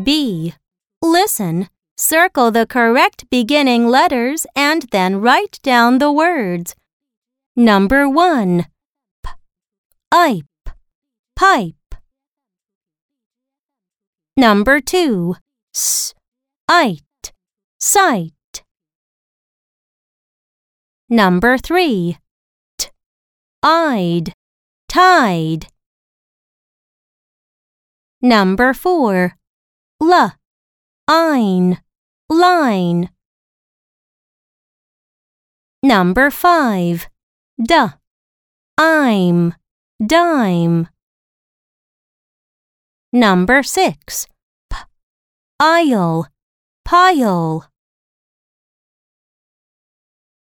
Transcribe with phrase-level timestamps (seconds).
[0.00, 0.54] B.
[1.02, 6.74] Listen, circle the correct beginning letters and then write down the words.
[7.56, 8.66] Number 1.
[9.22, 9.30] P.
[10.12, 10.72] Ipe.
[11.34, 11.94] Pipe.
[14.36, 15.34] Number 2.
[15.74, 16.14] S.
[16.68, 17.32] Ite.
[17.78, 18.62] Site.
[21.08, 22.16] Number 3.
[22.78, 22.88] T.
[23.62, 24.32] I'd.
[24.88, 25.66] Tide.
[28.22, 29.39] Number 4.
[30.02, 30.32] L.
[31.06, 31.78] Ein.
[32.30, 33.10] Line.
[35.82, 37.08] Number 5.
[37.58, 37.74] D.
[38.78, 39.54] I'm.
[40.04, 40.88] Dime.
[43.12, 44.26] Number 6.
[44.70, 44.76] P.
[45.58, 46.26] Aisle.
[46.84, 47.69] Pile.